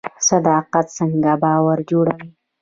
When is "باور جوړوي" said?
1.43-2.29